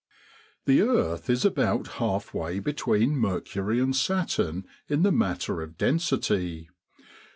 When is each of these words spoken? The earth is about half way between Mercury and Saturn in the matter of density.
The 0.65 0.81
earth 0.81 1.29
is 1.29 1.45
about 1.45 1.87
half 1.99 2.33
way 2.33 2.57
between 2.57 3.15
Mercury 3.15 3.79
and 3.79 3.95
Saturn 3.95 4.65
in 4.89 5.03
the 5.03 5.11
matter 5.11 5.61
of 5.61 5.77
density. 5.77 6.69